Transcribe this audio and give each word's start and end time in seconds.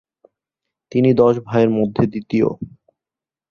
তিনি 0.91 1.09
দশ 1.13 1.35
ভাইয়ের 1.47 1.69
মধ্যে 1.69 2.03
দ্বিতীয়। 2.07 2.47